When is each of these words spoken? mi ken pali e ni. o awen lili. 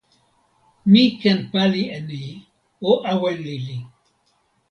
mi 0.91 1.01
ken 1.19 1.39
pali 1.51 1.83
e 1.97 1.99
ni. 2.07 2.21
o 2.89 2.91
awen 3.11 3.37
lili. 3.45 3.77